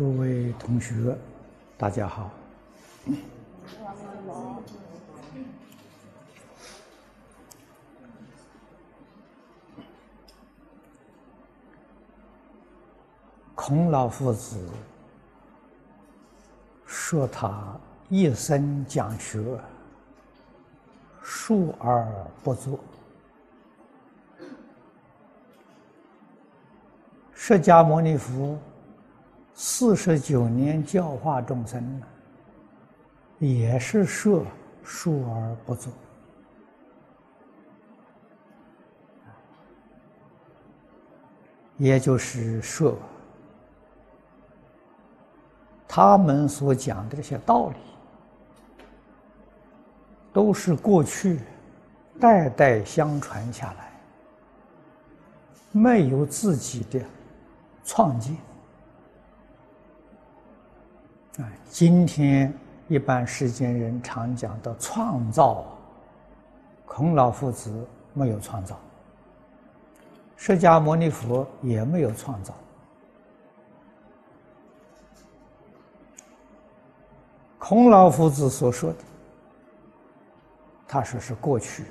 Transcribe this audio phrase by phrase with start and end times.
[0.00, 1.14] 诸位同学，
[1.76, 2.30] 大家好。
[13.54, 14.66] 孔老夫子
[16.86, 17.78] 说他
[18.08, 19.60] 一生讲学，
[21.22, 22.10] 述而
[22.42, 22.80] 不作。
[27.34, 28.58] 释迦牟尼佛
[29.62, 32.02] 四十九年教化众生
[33.38, 34.42] 也是说
[34.82, 35.92] 述而不作，
[41.76, 42.96] 也就是说。
[45.86, 47.76] 他们所讲的这些道理，
[50.32, 51.38] 都是过去
[52.18, 53.92] 代代相传下来，
[55.70, 56.98] 没有自己的
[57.84, 58.34] 创建。
[61.38, 62.52] 啊，今天
[62.88, 65.64] 一般世间人常讲的创造，
[66.84, 68.76] 孔老夫子没有创造，
[70.36, 72.52] 释迦牟尼佛也没有创造。
[77.58, 78.98] 孔老夫子所说的，
[80.88, 81.84] 他说是过去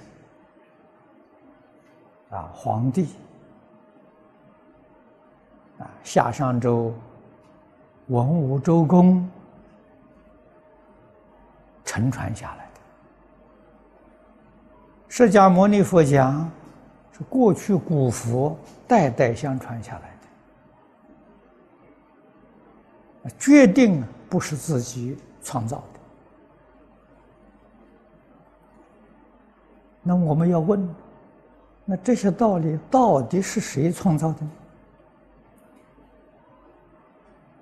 [2.29, 3.07] 啊，皇帝
[5.77, 6.93] 啊，夏商周
[8.07, 9.25] 文武周公
[11.89, 12.81] 承传下来的。
[15.07, 16.47] 释迦牟尼佛讲
[17.11, 18.55] 是过去古佛
[18.87, 20.15] 代代相传下来
[23.23, 25.17] 的，决定不是自己。
[25.41, 25.99] 创造的，
[30.03, 30.95] 那我们要问：
[31.85, 34.51] 那这些道理到底是谁创造的呢？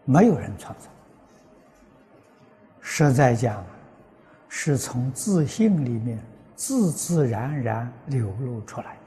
[0.05, 0.89] 没有人创造，
[2.81, 3.64] 实在讲，
[4.50, 6.20] 是从自信里面
[6.56, 8.98] 自自然然流露出来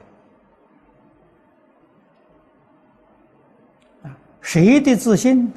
[4.03, 4.09] 的。
[4.09, 5.51] 啊，谁的自信？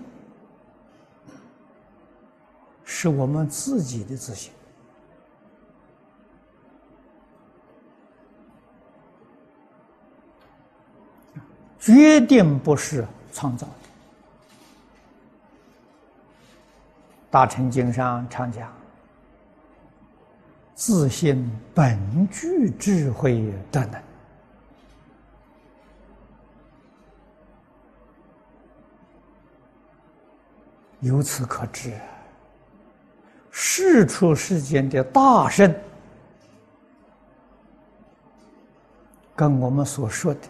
[2.87, 4.53] 是我们自己的自信，
[11.79, 13.67] 决定不是创造。
[17.31, 18.73] 大乘经上常讲
[20.75, 24.03] ：“自信本具智慧的能。”
[31.01, 31.93] 由此可知。
[33.57, 35.73] 世出世间的大圣，
[39.37, 40.41] 跟我们所说的，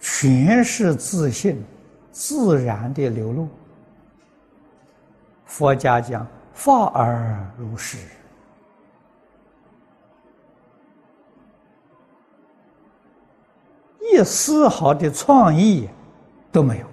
[0.00, 1.64] 全是自信、
[2.12, 3.48] 自然的流露。
[5.46, 7.96] 佛家讲法而如是，
[14.14, 15.88] 一丝毫的创意
[16.52, 16.86] 都没有。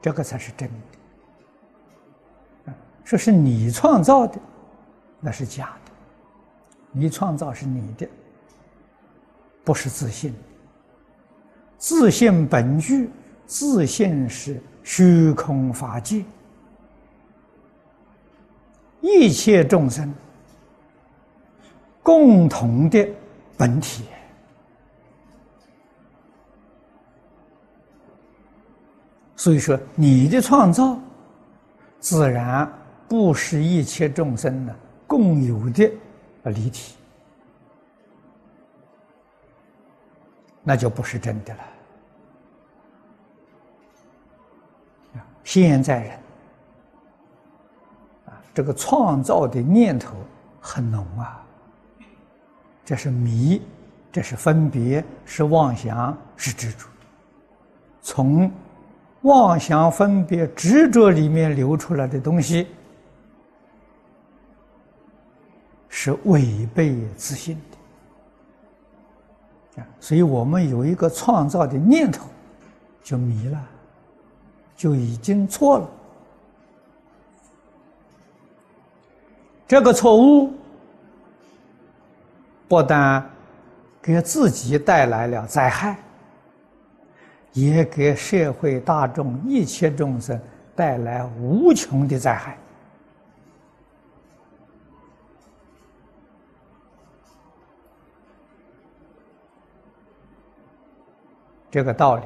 [0.00, 0.68] 这个才是真
[2.64, 2.72] 的，
[3.04, 4.38] 说是你创造的，
[5.20, 5.92] 那是假的。
[6.90, 8.08] 你创造是你的，
[9.62, 10.34] 不是自信。
[11.76, 13.10] 自信本具，
[13.46, 16.24] 自信是虚空法界，
[19.02, 20.12] 一切众生
[22.04, 23.08] 共同的
[23.58, 24.04] 本体。
[29.34, 30.96] 所以说，你的创造
[31.98, 32.70] 自然
[33.08, 34.76] 不是一切众生的
[35.06, 35.90] 共有的
[36.44, 36.94] 离体，
[40.62, 41.60] 那就不是真的了。
[45.42, 46.12] 现在人
[48.26, 50.16] 啊，这个创造的念头
[50.58, 51.43] 很浓啊，
[52.84, 53.62] 这是迷，
[54.12, 56.86] 这是分别，是妄想，是执着，
[58.02, 58.50] 从。
[59.22, 62.66] 妄想、分别、执着里面流出来的东西，
[65.88, 67.58] 是违背自信
[69.74, 69.82] 的！
[69.98, 72.28] 所以我们有一个创造的念头，
[73.02, 73.58] 就迷了，
[74.76, 75.88] 就已经错了。
[79.66, 80.52] 这个错误
[82.68, 83.24] 不但
[84.02, 85.96] 给自己带来了灾害。
[87.52, 90.36] 也给社会大众一切众生
[90.74, 92.58] 带来无穷的灾害。
[101.70, 102.24] 这个道理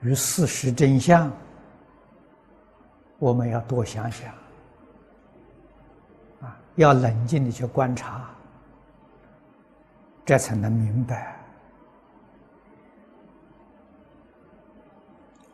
[0.00, 1.30] 与事实真相，
[3.18, 4.32] 我们要多想想，
[6.40, 8.30] 啊，要冷静的去观察，
[10.26, 11.36] 这才能明白。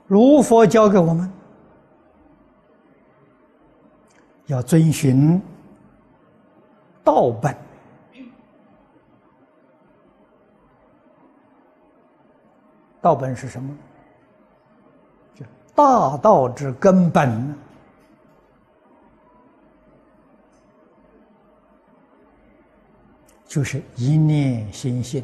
[0.06, 1.30] 如佛教给我们，
[4.46, 5.40] 要遵循
[7.04, 7.54] 道本。
[13.00, 13.76] 道本是什么？
[15.34, 17.54] 就大道之根本，
[23.52, 25.22] 就是一念心性。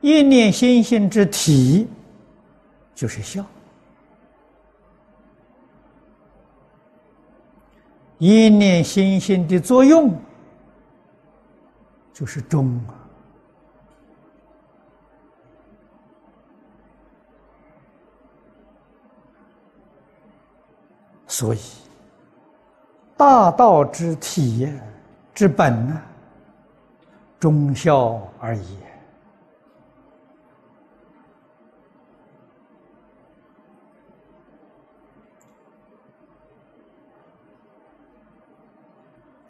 [0.00, 1.88] 一念心性之体，
[2.94, 3.42] 就是孝；
[8.18, 10.16] 一念心性的作用，
[12.12, 12.94] 就是忠啊。
[21.26, 21.58] 所以，
[23.16, 24.72] 大道之体
[25.38, 26.02] 之本呢，
[27.38, 28.78] 忠孝而已。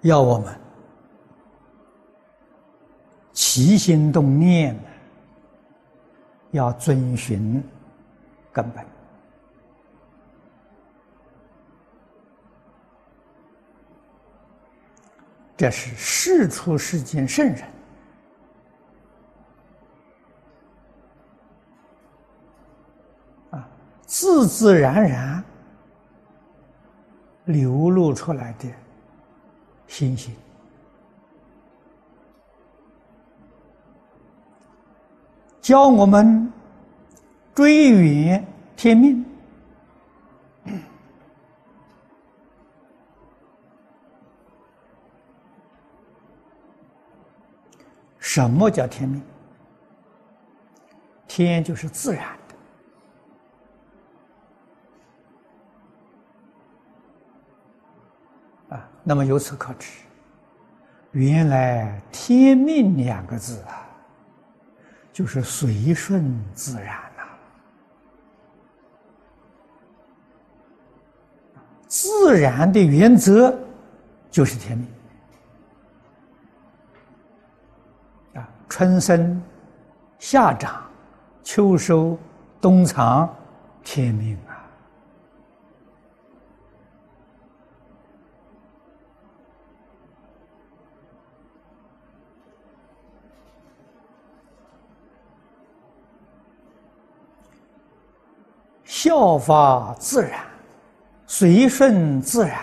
[0.02, 0.54] 要我们
[3.32, 4.78] 起心动念，
[6.50, 7.64] 要遵循
[8.52, 8.97] 根本。
[15.58, 17.62] 这是世出世间圣人
[23.50, 23.68] 啊，
[24.06, 25.44] 自自然然
[27.46, 28.68] 流露出来的
[29.88, 30.32] 心性，
[35.60, 36.52] 教我们
[37.52, 38.46] 追远
[38.76, 39.27] 天命。
[48.28, 49.22] 什么叫天命？
[51.26, 52.38] 天就是自然
[58.68, 58.86] 的啊。
[59.02, 59.88] 那么由此可知，
[61.12, 63.88] 原来“天命”两个字啊，
[65.10, 67.22] 就是随顺自然呐。
[71.86, 73.58] 自然的原则
[74.30, 74.86] 就是天命。
[78.68, 79.42] 春生、
[80.18, 80.82] 夏长、
[81.42, 82.18] 秋收、
[82.60, 83.34] 冬藏，
[83.82, 84.56] 天命啊！
[98.84, 100.44] 效法自然，
[101.26, 102.58] 随顺自然，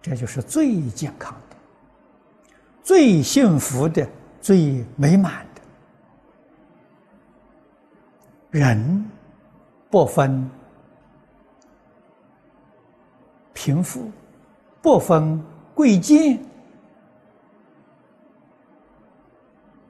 [0.00, 1.56] 这就是最健康的、
[2.82, 4.06] 最幸福的。
[4.44, 5.62] 最美满的，
[8.50, 9.10] 人
[9.88, 10.50] 不分
[13.54, 14.10] 贫富，
[14.82, 15.42] 不分
[15.74, 16.38] 贵贱，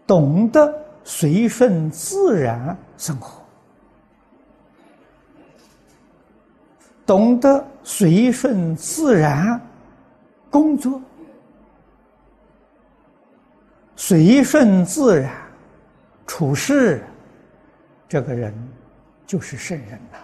[0.07, 0.73] 懂得
[1.03, 3.43] 随顺自然生活，
[7.05, 9.61] 懂得随顺自然
[10.49, 11.03] 工作。
[13.97, 15.33] 随顺自然
[16.27, 17.05] 处事，
[18.09, 18.53] 这个人
[19.27, 20.19] 就是圣人呐。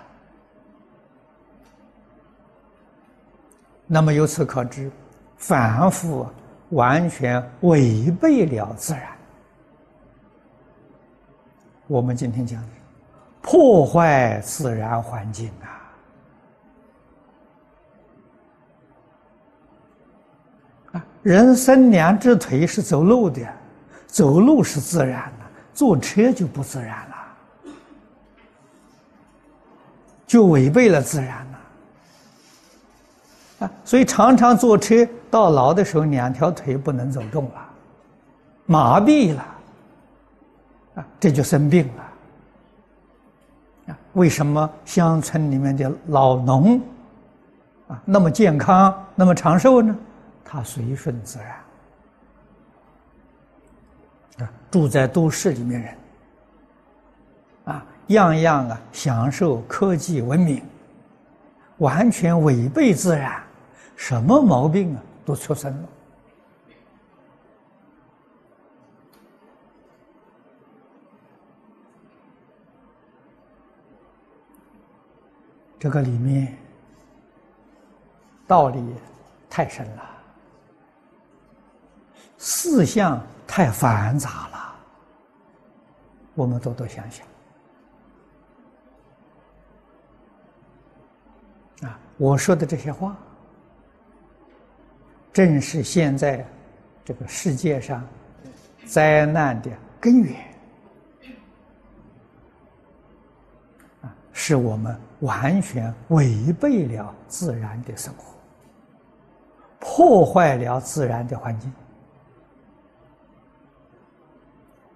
[3.87, 4.91] 那么由此可知，
[5.37, 6.27] 凡夫
[6.71, 9.03] 完全违背了自然。
[11.87, 12.63] 我们今天讲，
[13.41, 15.67] 破坏自然环境啊！
[20.93, 23.41] 啊，人生两只腿是走路的。
[24.11, 27.73] 走路是自然的，坐车就不自然了，
[30.27, 31.61] 就违背了自然了。
[33.67, 37.69] 啊，所以常常坐车到老的时候，两条腿不能走动了，
[38.67, 39.47] 麻痹了，
[40.97, 43.93] 啊，这就生病了。
[43.93, 46.81] 啊，为什么乡村里面的老农，
[47.87, 49.95] 啊，那么健康，那么长寿呢？
[50.45, 51.55] 他随顺自然。
[54.39, 55.95] 啊住在都市里面人
[57.65, 60.63] 啊样样啊享受科技文明
[61.79, 63.43] 完全违背自然
[63.97, 65.89] 什么毛病啊都出生了。
[75.81, 76.55] 这个里面
[78.47, 78.85] 道理
[79.49, 80.20] 太深了。
[82.43, 84.75] 思想太繁杂了，
[86.35, 87.27] 我们多多想想。
[91.87, 93.15] 啊，我说的这些话，
[95.35, 96.43] 正是现在
[97.05, 98.03] 这个世界上
[98.87, 99.71] 灾难的
[100.01, 100.41] 根源。
[104.01, 108.33] 啊是我们完全违背了自然的生活，
[109.79, 111.71] 破坏了自然的环境，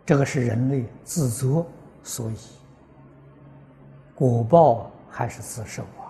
[0.06, 1.66] 这个是人类自作
[2.02, 2.36] 所以，
[4.14, 6.04] 果报还是自受啊！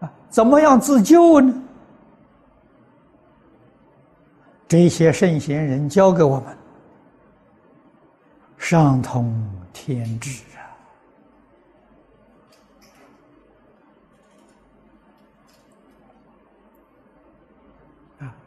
[0.00, 1.62] 啊，怎么样自救呢？
[4.68, 6.58] 这些圣贤人教给我们，
[8.58, 9.32] 上通
[9.72, 10.65] 天智啊！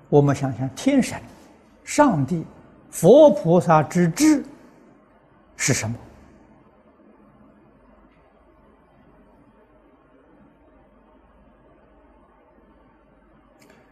[0.10, 1.22] 我们想想，天神、
[1.84, 2.44] 上帝、
[2.90, 4.44] 佛菩萨之智
[5.56, 5.96] 是什么？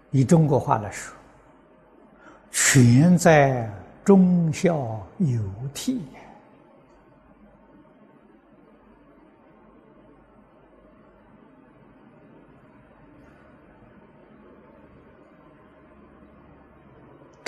[0.09, 1.13] 以中国话来说。
[2.49, 3.69] 全在
[4.03, 5.39] 忠孝有
[5.75, 5.99] 悌。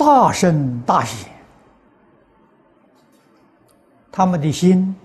[0.00, 1.30] 大圣大贤，
[4.10, 4.96] 他们的心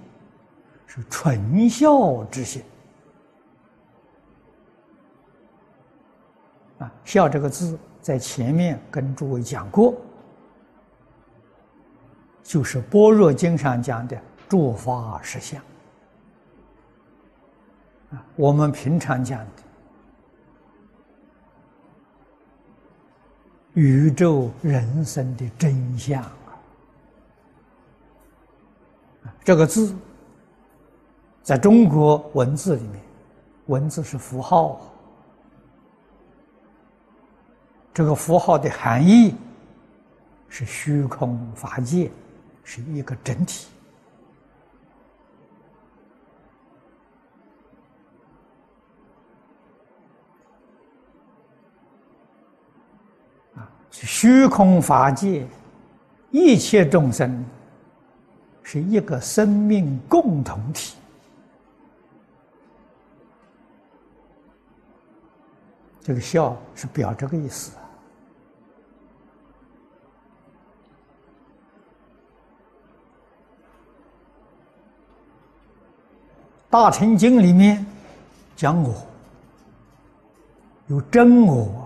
[0.87, 2.63] 是纯孝之心。
[6.79, 9.93] 啊，孝这个字在前面跟诸位讲过。
[12.41, 15.59] 就是《般若经》上讲的诸法实相
[18.11, 19.63] 啊，我们平常讲的
[23.75, 26.31] 宇宙人生的真相啊，
[29.43, 29.95] 这个字
[31.43, 33.01] 在中国文字里面，
[33.67, 34.81] 文字是符号，
[37.93, 39.35] 这个符号的含义
[40.49, 42.11] 是虚空法界。
[42.67, 43.67] 是一个整体
[54.03, 55.45] 虚空法界，
[56.31, 57.45] 一切众生
[58.63, 60.95] 是一个生命共同体。
[66.01, 67.71] 这个笑是表这个意思。
[76.69, 77.85] 大乘经里面
[78.55, 78.93] 讲我
[80.87, 81.84] 有真我，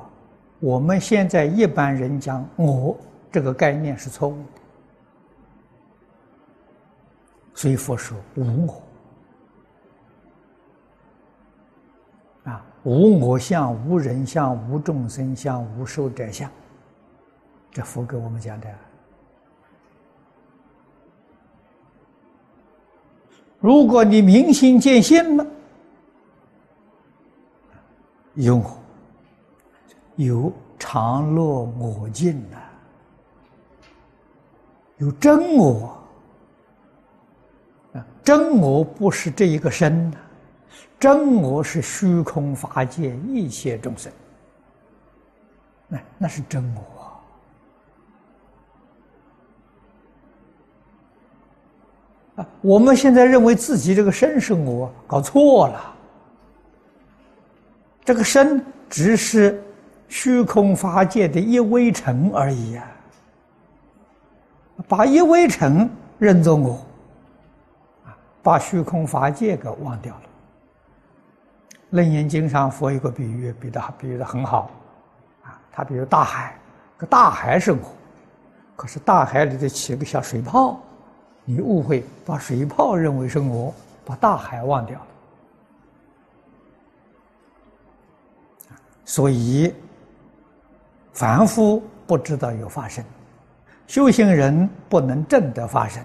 [0.59, 2.97] 我们现在一般人讲我
[3.31, 4.61] 这个概念是错误的，
[7.53, 8.81] 所以佛说无我。
[12.51, 16.51] 啊，无我相、无人相、无众生相、无寿者相，
[17.71, 18.67] 这佛给我们讲的。
[23.59, 25.45] 如果你明心见性了，
[28.35, 28.61] 有
[30.25, 32.59] 有常乐我净啊，
[34.97, 35.97] 有真我
[37.93, 40.17] 啊，真我不是这一个身呐，
[40.99, 44.11] 真我是虚空法界一切众生，
[45.87, 46.83] 那那是真我。
[52.59, 55.95] 我们现在认为自己这个身是我，搞错了。
[58.03, 59.63] 这个身只是
[60.09, 62.85] 虚空法界的一微尘而已啊！
[64.87, 66.85] 把一微尘认作我，
[68.41, 70.21] 把虚空法界给忘掉了。
[71.91, 74.71] 楞严经上佛有个比喻，比的比喻的很好，
[75.43, 76.57] 啊，他比如大海，
[76.97, 77.79] 个大海是我，
[78.75, 80.79] 可是大海里头起个小水泡。
[81.45, 83.73] 你误会，把水泡认为是我，
[84.05, 85.05] 把大海忘掉了。
[89.03, 89.73] 所以，
[91.19, 93.03] 凡夫不知道有发生，
[93.87, 96.01] 修行人不能证得发生，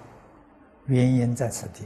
[0.87, 1.85] 原因在此地。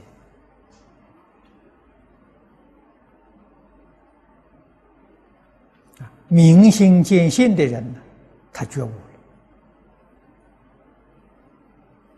[6.26, 8.00] 明心见性的人呢，
[8.50, 8.94] 他觉悟了，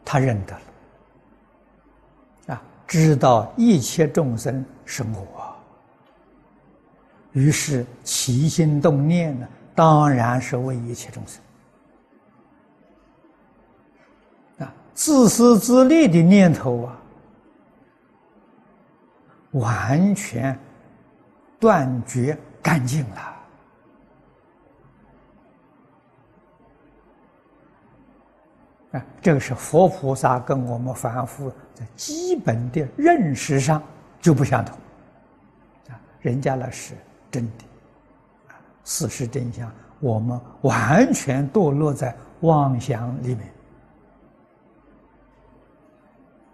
[0.05, 0.55] 他认得
[2.47, 5.57] 了，啊，知道一切众生是我，
[7.33, 11.43] 于是起心动念呢，当然是为一切众生。
[14.59, 16.97] 啊，自私自利的念头啊，
[19.53, 20.59] 完全
[21.59, 23.37] 断绝干净了。
[28.93, 33.83] 啊，这个是佛菩萨跟我们凡夫在基本的认识上
[34.21, 34.77] 就不相同。
[35.91, 36.95] 啊，人家那是
[37.31, 37.65] 真的，
[38.91, 43.53] 事实真相，我们完全堕落在妄想里面。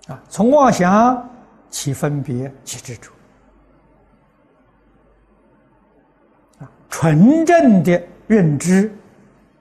[0.09, 1.27] 啊，从妄想
[1.71, 3.11] 起分别起执着。
[6.59, 8.95] 啊，纯正的认知，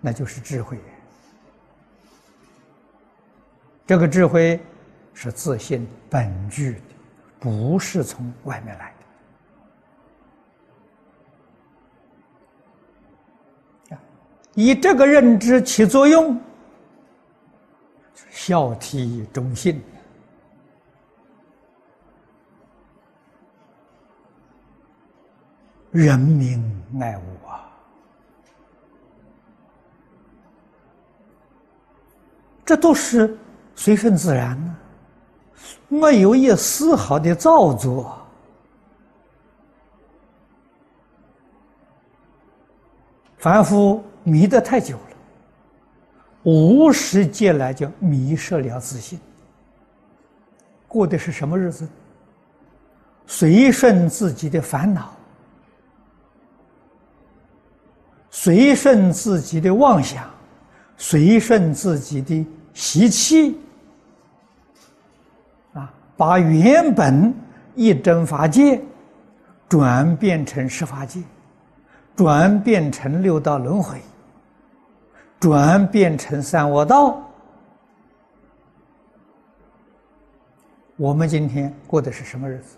[0.01, 0.77] 那就是智慧。
[3.87, 4.59] 这个智慧
[5.13, 6.81] 是自信本具的，
[7.39, 8.93] 不是从外面来
[14.55, 16.37] 以这个认知起作用，
[18.31, 19.81] 孝悌忠信，
[25.91, 26.59] 人民
[26.99, 27.69] 爱物啊，
[32.65, 33.37] 这都是。
[33.77, 34.77] 随顺自然呢，
[35.89, 38.17] 没有一丝毫的造作。
[43.37, 45.15] 凡夫迷得太久了，
[46.43, 49.19] 无始劫来就迷失了自信，
[50.87, 51.87] 过的是什么日子？
[53.27, 55.13] 随顺自己的烦恼，
[58.29, 60.29] 随顺自己的妄想，
[60.97, 63.57] 随顺自己的习气。
[65.73, 67.33] 啊把原本
[67.75, 68.81] 一真法界
[69.67, 71.21] 转变成十法界，
[72.15, 73.99] 转变成六道轮回，
[75.39, 77.21] 转变成三恶道。
[80.97, 82.77] 我们今天过的是什么日子？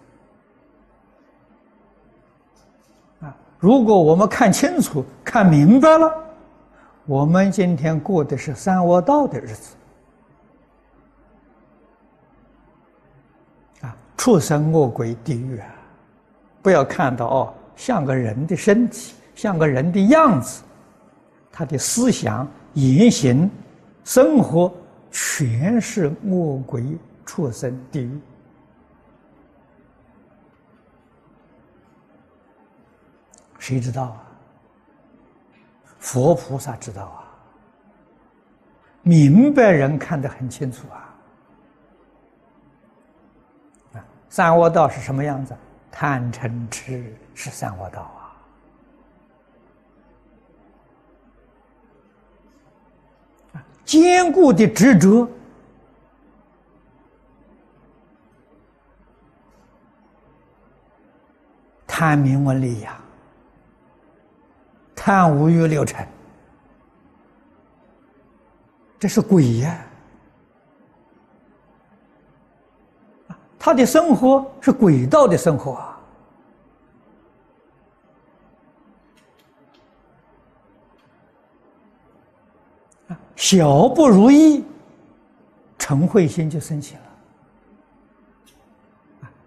[3.21, 3.35] 啊！
[3.59, 6.11] 如果我们看清楚、看明白了，
[7.05, 9.75] 我们今天过的是三恶道的日子。
[13.81, 15.67] 啊畜生、恶鬼、地狱啊！
[16.63, 20.63] 不要看到哦，像个人的身体，像个人的样子，
[21.57, 23.49] 他的思想、言行、
[24.03, 24.71] 生活，
[25.09, 28.21] 全是恶鬼、畜生、地狱。
[33.57, 34.23] 谁知道啊？
[35.97, 37.25] 佛菩萨知道啊！
[39.01, 41.11] 明白人看得很清楚啊！
[44.29, 45.57] 三恶道是什么样子？
[45.91, 48.13] 贪嗔痴是三恶道啊！
[53.87, 55.27] 坚固的执着，
[61.87, 62.99] 贪名闻利呀，
[64.93, 66.05] 贪五欲六尘，
[68.99, 69.85] 这是鬼呀！
[73.57, 75.96] 他的生活是轨道的生活啊！
[83.37, 84.65] 小不如意，
[85.77, 87.01] 嗔恚心就升起了，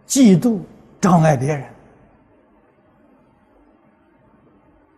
[0.06, 0.60] 嫉妒
[1.00, 1.66] 障碍别人，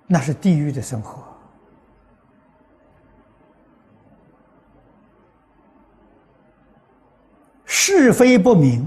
[0.07, 1.25] 那是地狱的生活，
[7.65, 8.87] 是非不明。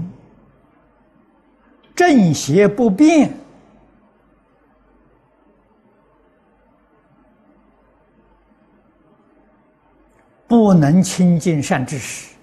[1.96, 3.34] 正邪不变，
[10.48, 12.34] 不能亲近善知识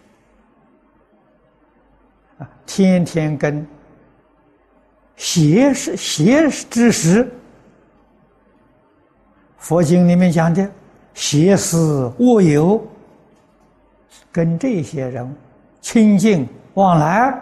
[2.37, 2.49] 啊！
[2.65, 3.65] 天天跟
[5.15, 7.31] 邪是邪知识，
[9.57, 10.69] 佛经里面讲的
[11.13, 12.85] 邪思恶友，
[14.31, 15.35] 跟这些人
[15.79, 17.39] 亲近往来。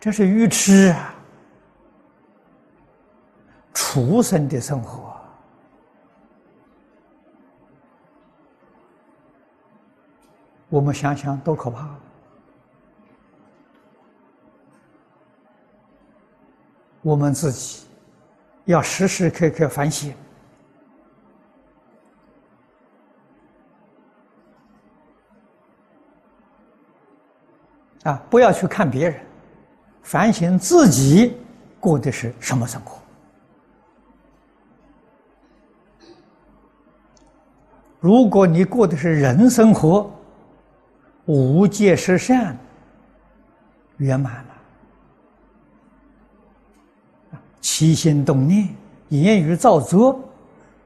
[0.00, 1.14] 这是愚痴啊！
[3.74, 5.11] 畜生的生活，
[10.72, 11.86] 我们想想多可怕！
[17.02, 17.84] 我们自己
[18.64, 20.14] 要时时刻刻反省。
[28.04, 29.20] 啊，不要去看别人，
[30.02, 31.36] 反省自己
[31.78, 32.98] 过的是什么生活。
[38.00, 40.10] 如果你过的是人生活，
[41.32, 42.54] 无戒十善
[43.96, 44.50] 圆满了，
[47.62, 48.68] 起心动念、
[49.08, 50.20] 言语造作，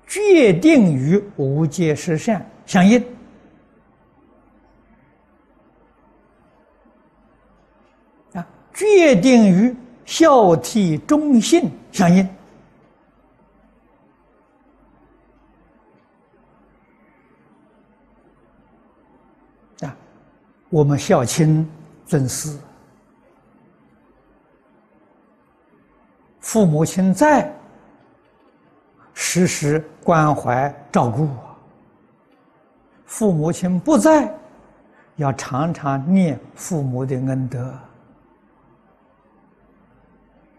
[0.07, 3.05] 决定与无戒十善相应。
[8.35, 12.29] 啊决定于孝悌忠信相应
[20.77, 21.67] 我们孝亲
[22.05, 22.55] 尊师，
[26.39, 27.51] 父母亲在，
[29.15, 31.29] 时时关怀照顾；
[33.07, 34.31] 父母亲不在，
[35.15, 37.75] 要常常念父母的恩德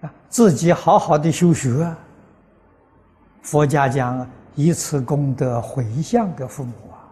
[0.01, 0.11] 啊。
[0.29, 1.95] 自己好好的修学，
[3.43, 7.05] 佛家讲以此功德回向给父母啊！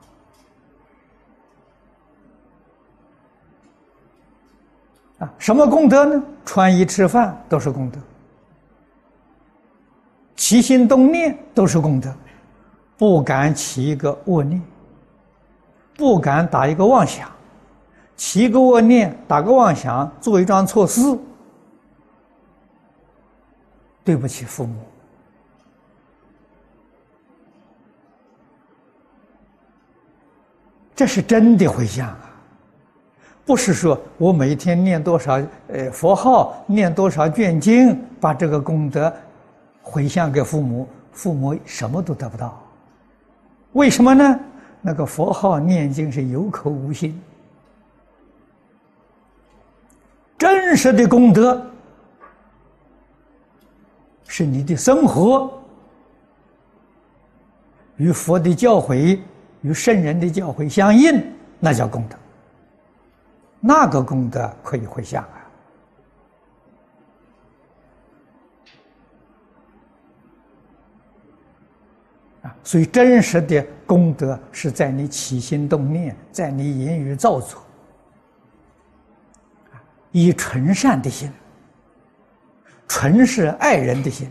[5.19, 6.23] 啊，什么功德呢？
[6.43, 7.99] 穿衣吃饭都是功德，
[10.36, 12.13] 起心动念都是功德，
[12.97, 14.62] 不敢起一个恶念，
[15.95, 17.32] 不敢打一个妄想，
[18.15, 21.01] 起个恶念，打个妄想，做一桩错事。
[24.04, 24.75] 对不起，父母，
[30.95, 32.24] 这是真的回向啊！
[33.45, 39.13] 不是说我每天念多少呃佛号，念多少卷经，把这个功德
[39.81, 42.60] 回向给父母，父母什么都得不到。
[43.73, 44.39] 为什么呢？
[44.81, 47.19] 那个佛号念经是有口无心，
[50.38, 51.62] 真实的功德。
[54.27, 55.53] 是你的生活
[57.95, 59.19] 与佛的教诲、
[59.62, 61.23] 与圣人的教诲相应，
[61.60, 62.17] 那叫功德。
[63.59, 65.41] 那个功德可以回向啊！
[72.43, 77.61] 啊，所以真实的功德是在你起心动念，在你言语造作，
[80.11, 81.31] 以纯善的心。
[82.87, 84.29] 纯是爱人的心，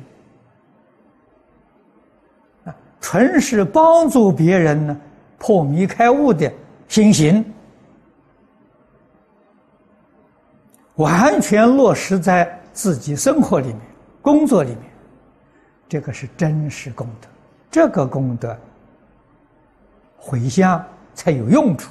[3.00, 4.96] 纯是帮助别人呢
[5.38, 6.50] 破迷开悟的
[6.87, 7.44] 心行，
[10.96, 13.80] 完全落实在自己生活里面、
[14.22, 14.83] 工作里面，
[15.88, 17.28] 这个是真实功德，
[17.70, 18.57] 这个功德
[20.16, 21.90] 回向才有用处。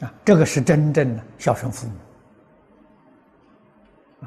[0.00, 1.94] 啊，这个是真正的孝顺父母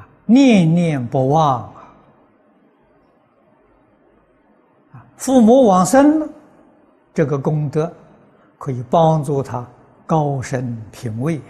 [0.00, 1.62] 啊，念念不忘
[4.92, 5.04] 啊！
[5.16, 6.28] 父母往生，
[7.18, 7.92] 这个功德
[8.58, 9.66] 可以帮助他
[10.06, 11.40] 高升品位。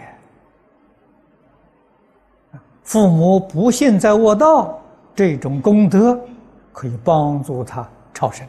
[2.81, 4.81] 父母不幸在卧道，
[5.13, 6.19] 这种功德
[6.73, 8.47] 可以帮助他超生。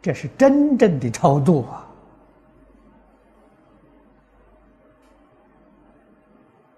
[0.00, 1.66] 这是真正的超度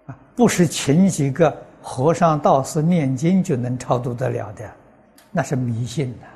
[0.07, 0.17] 啊！
[0.35, 4.67] 不是请几个和尚道士念经就能超度得了的，
[5.29, 6.30] 那是迷信的！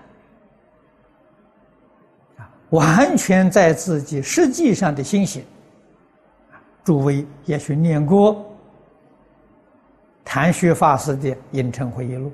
[2.76, 5.44] 完全在自己实际上的心性。
[6.84, 8.46] 诸位也许念过
[10.24, 12.32] 谭学法师的《隐城回忆录》，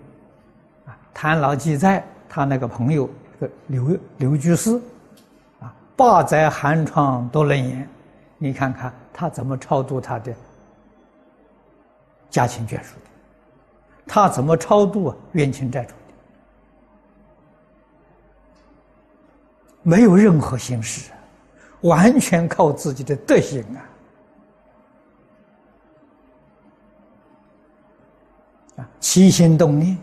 [0.89, 4.79] 啊，谭老记载他那个朋友个刘刘居士，
[5.59, 7.87] 啊，八载寒窗多冷眼，
[8.37, 10.33] 你看看他怎么超度他的。
[12.29, 13.09] 家亲眷属的，
[14.07, 15.13] 他怎么超度？
[15.33, 15.93] 冤亲债主
[19.83, 21.11] 没有任何形式，
[21.81, 23.79] 完全靠自己的德行啊！
[28.77, 29.97] 啊，起心动念，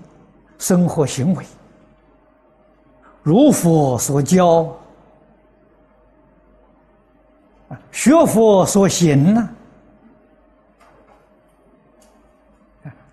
[0.58, 1.44] 生活行为，
[3.22, 4.76] 如佛所教
[7.68, 9.48] 啊，学佛所行呢？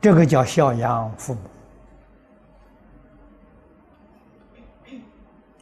[0.01, 1.39] 这个叫孝养父母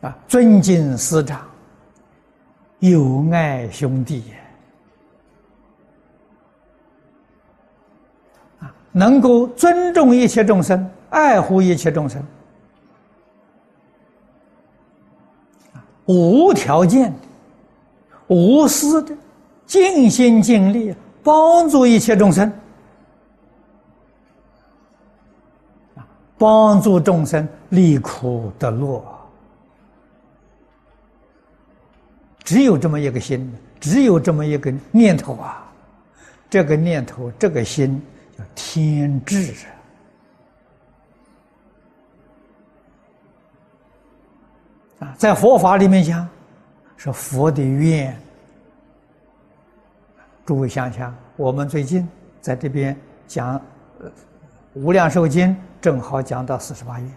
[0.03, 1.39] 啊，尊敬师长，
[2.79, 4.21] 友爱兄弟
[8.59, 12.21] 啊，能够尊重一切众生，爱护一切众生，
[16.05, 17.17] 无条件的、
[18.27, 19.15] 无私的、
[19.65, 22.51] 尽心尽力帮助一切众生，
[26.37, 29.01] 帮助众生离苦得乐。
[32.43, 35.71] 只有这么一个心，只有这么一个念头啊！
[36.49, 38.01] 这个念头，这个心
[38.37, 39.53] 叫天智
[44.99, 45.15] 啊！
[45.17, 46.27] 在佛法里面讲，
[46.97, 48.15] 是佛的愿。
[50.45, 52.07] 诸位想想，我们最近
[52.41, 53.57] 在这边讲
[54.73, 55.47] 《无量寿经》，
[55.81, 57.09] 正好讲到四十八愿，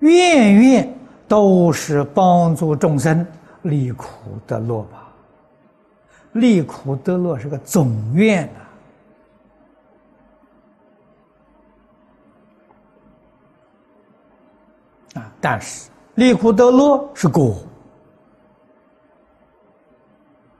[0.00, 0.94] 愿愿。
[1.28, 3.24] 都是帮助众生
[3.62, 4.06] 离苦
[4.46, 5.04] 得乐吧？
[6.32, 8.46] 离苦得乐是个总愿
[15.14, 15.32] 呐，啊！
[15.40, 17.56] 但是离苦得乐是果，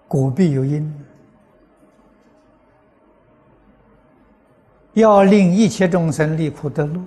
[0.09, 1.05] 果必有因，
[4.95, 7.01] 要令一切众生离苦得乐，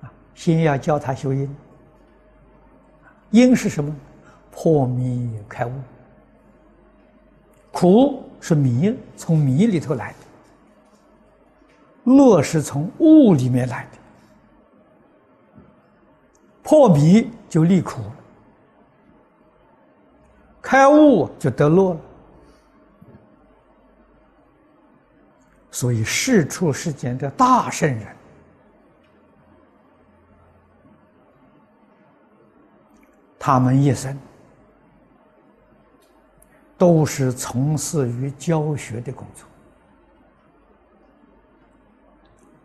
[0.00, 1.54] 啊，先要教他修因。
[3.30, 3.94] 因是什么？
[4.50, 5.72] 破迷开悟。
[7.72, 10.16] 苦是迷，从迷里头来的；
[12.12, 13.98] 乐是从悟里面来的。
[16.62, 18.14] 破迷就离苦了，
[20.60, 22.00] 开悟就得乐了。
[25.70, 28.16] 所以世出世间的大圣人。
[33.42, 34.14] 他们一生
[36.76, 39.46] 都是从事于教学的工作，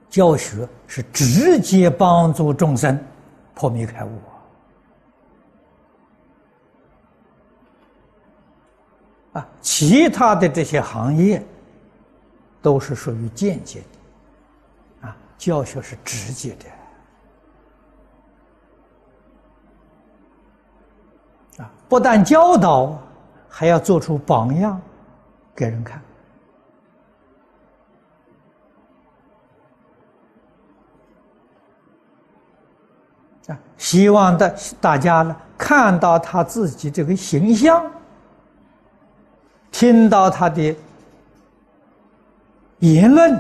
[0.10, 3.02] 教学是直接帮助众生
[3.54, 4.12] 破迷开悟
[9.32, 9.48] 啊！
[9.62, 11.42] 其他的这些行业
[12.62, 13.80] 都是属于间接
[15.02, 16.66] 的，啊，教学是直接的。
[21.88, 22.98] 不但教导，
[23.48, 24.82] 还要做出榜样
[25.56, 26.02] 给人看。
[33.48, 37.86] 啊，希望大大家呢看到他自己这个形象，
[39.72, 40.76] 听到他的
[42.80, 43.40] 言论，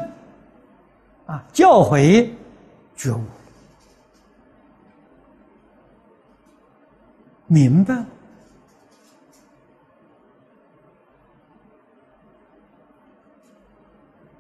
[1.26, 2.30] 啊，教诲
[2.96, 3.20] 觉悟。
[7.48, 8.04] 明白，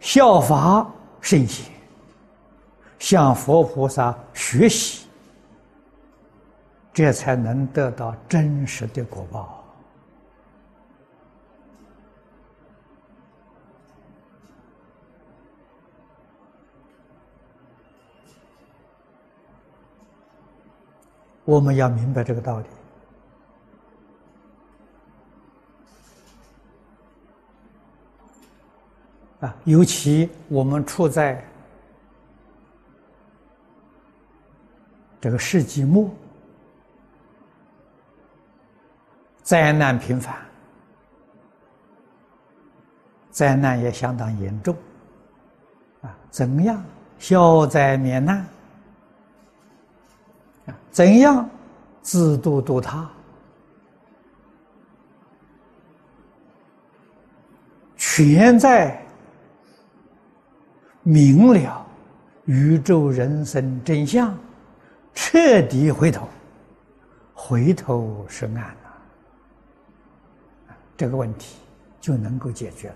[0.05, 0.87] 效法
[1.19, 1.65] 圣贤，
[2.99, 5.07] 向佛菩萨学习，
[6.93, 9.63] 这才能得到真实的果报。
[21.45, 22.65] 我们要明白这个道理。
[29.63, 31.43] 尤其我们处在
[35.19, 36.09] 这个世纪末，
[39.43, 40.35] 灾难频繁，
[43.31, 44.75] 灾难也相当严重。
[46.01, 46.83] 啊，怎样
[47.17, 48.37] 消灾免难？
[50.67, 51.49] 啊，怎样
[52.01, 53.09] 自度度他？
[57.97, 59.04] 全在。
[61.07, 61.85] 明了
[62.45, 64.35] 宇宙人生真相，
[65.13, 66.27] 彻底回头，
[67.31, 68.77] 回头是岸了，
[70.97, 71.57] 这个问题
[72.01, 72.95] 就能够解决了。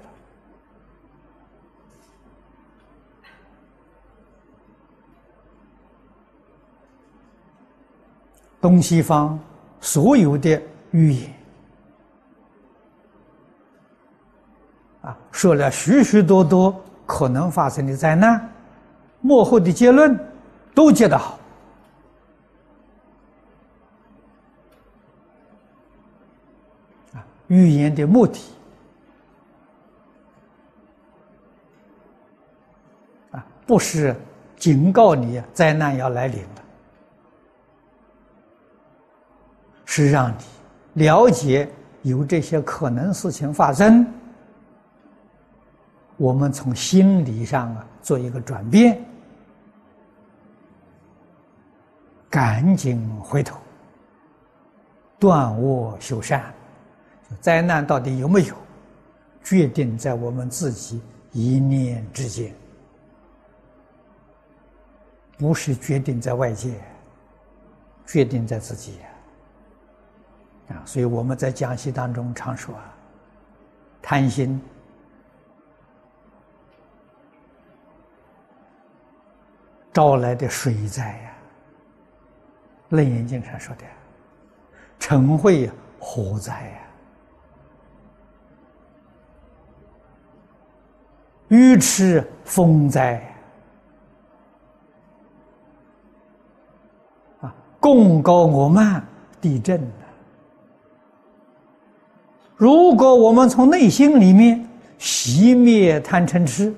[8.60, 9.40] 东西方
[9.80, 11.32] 所有的语言
[15.04, 16.84] 啊，说了许许多多。
[17.10, 18.48] 可能发生的灾难，
[19.20, 20.16] 幕后的结论
[20.76, 21.40] 都接得好
[27.14, 27.26] 啊！
[27.48, 28.40] 预言的目的
[33.32, 34.16] 啊，不是
[34.56, 36.62] 警告你灾难要来临了，
[39.84, 40.32] 是让
[40.94, 41.68] 你了解
[42.04, 44.06] 有这些可能事情发生。
[46.20, 49.02] 我们从心理上啊做一个转变，
[52.30, 53.58] 赶紧回头，
[55.18, 56.54] 断恶修善。
[57.40, 58.56] 灾难到底有没有，
[59.46, 61.02] 决定在我们自己
[61.32, 62.54] 一念之间，
[65.38, 66.74] 不是决定在外界，
[68.06, 68.98] 决定在自己
[70.68, 70.84] 啊！
[70.84, 72.94] 所以我们在讲习当中常说啊，
[74.02, 74.62] 贪心。
[79.92, 81.34] 招来的水灾呀，
[82.96, 83.84] 《楞严经》上说的，
[85.00, 86.80] 嗔恚火灾呀，
[91.48, 93.22] 愚痴风灾
[97.42, 99.04] 啊，共高我慢
[99.42, 100.06] 地震呐。
[102.56, 104.68] 如果我们从内心里面
[105.00, 106.76] 熄灭贪嗔痴。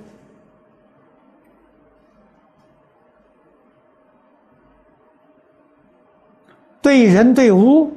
[6.91, 7.89] 对人对物，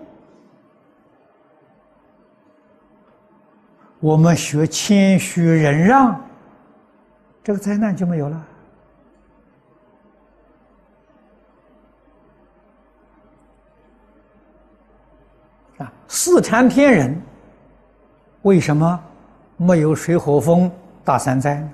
[3.99, 6.25] 我们学谦虚忍让，
[7.43, 8.47] 这个灾难就没有了。
[15.79, 17.21] 啊，四禅天人
[18.43, 19.05] 为什么
[19.57, 20.71] 没有水火风
[21.03, 21.69] 大三灾呢？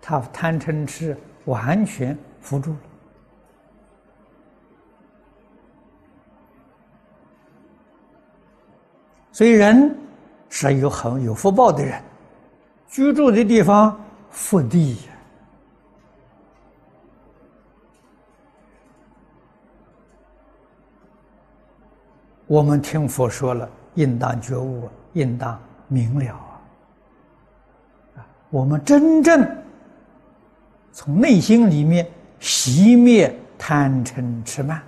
[0.00, 2.78] 他贪嗔痴完全扶住了。
[9.36, 9.94] 所以人
[10.48, 12.02] 是有很有福报的人，
[12.88, 13.94] 居住的地方
[14.30, 14.96] 福地。
[22.46, 26.32] 我们听佛说了，应当觉悟，应当明了
[28.16, 28.26] 啊！
[28.48, 29.46] 我们真正
[30.92, 32.08] 从内心里面
[32.40, 34.80] 熄灭贪嗔痴慢，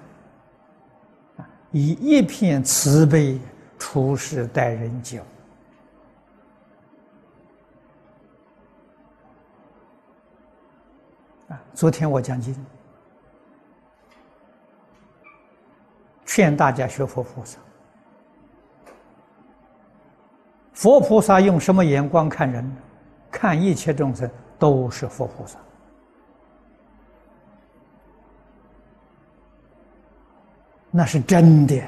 [1.70, 3.38] 以一片慈悲。
[3.90, 5.22] 处事待人久
[11.48, 11.58] 啊！
[11.72, 12.54] 昨天我讲经，
[16.26, 17.58] 劝大家学佛菩萨。
[20.74, 22.76] 佛菩萨用什么眼光看人？
[23.30, 25.58] 看一切众生都是佛菩萨，
[30.90, 31.82] 那是真的。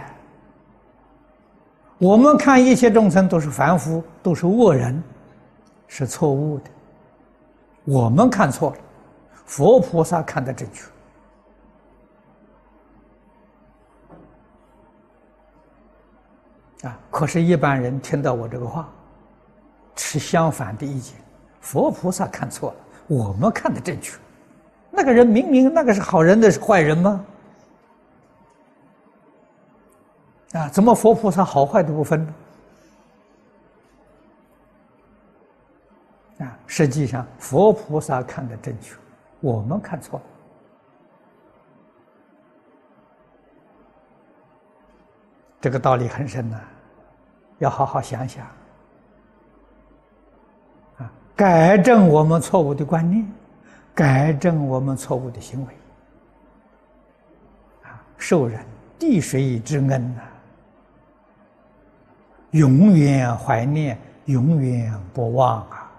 [2.00, 5.02] 我们看一切众生都是凡夫，都是恶人，
[5.86, 6.64] 是错误的。
[7.84, 8.76] 我们看错了，
[9.44, 10.88] 佛菩萨看的正确。
[16.88, 16.98] 啊！
[17.10, 18.88] 可是，一般人听到我这个话，
[19.94, 21.16] 持相反的意见。
[21.60, 22.76] 佛菩萨看错了，
[23.08, 24.18] 我们看的正确。
[24.90, 27.22] 那个人明明那个是好人，那是坏人吗？
[30.52, 32.34] 啊，怎么佛菩萨好坏都不分呢？
[36.40, 38.96] 啊，实际上佛菩萨看的正确，
[39.40, 40.24] 我们看错了。
[45.60, 46.58] 这个道理很深呐，
[47.58, 48.44] 要好好想想。
[50.98, 53.30] 啊，改正我们错误的观念，
[53.94, 55.74] 改正我们错误的行为。
[57.84, 58.64] 啊，受人
[58.98, 60.22] 滴水之恩呐。
[62.52, 65.90] 永远怀念，永远不忘啊！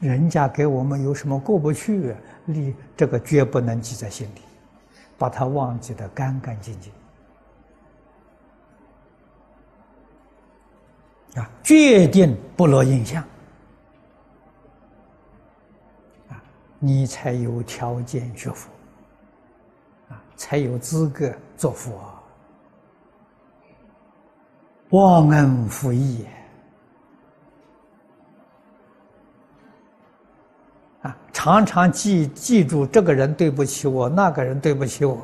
[0.00, 4.42] 人家给我们有什么过不去，你这个绝不能记在心里，
[5.16, 6.92] 把它忘记的干干净净
[11.42, 11.50] 啊！
[11.62, 13.22] 决定不落印象
[16.28, 16.42] 啊！
[16.78, 18.70] 你才有条件学佛
[20.08, 22.07] 啊，才有资格做佛。
[24.90, 26.24] 忘恩负义
[31.02, 31.16] 啊！
[31.32, 35.20] 常常记记住这个人对不起我，那个人对不起我，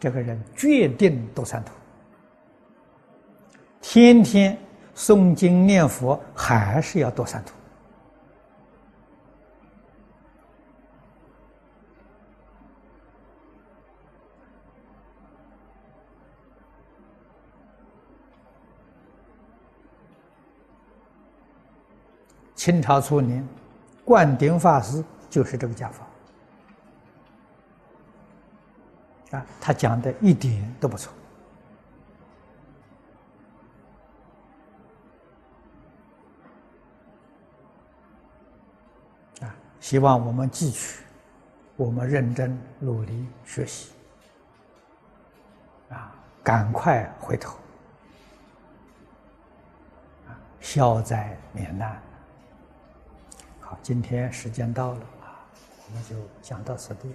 [0.00, 1.72] 这个人决定多三途。
[3.80, 4.56] 天天
[4.94, 7.55] 诵经念佛，还是要多三途。
[22.66, 23.46] 清朝初年，
[24.04, 26.04] 灌顶法师就是这个讲法。
[29.38, 31.12] 啊，他讲的一点都不错。
[39.42, 41.04] 啊，希望我们汲取，
[41.76, 43.92] 我们认真努力学习。
[45.90, 46.12] 啊，
[46.42, 47.56] 赶快回头，
[50.26, 52.02] 啊，消灾免难。
[53.82, 55.46] 今天时间到了啊，
[55.88, 57.08] 我们就讲到此地。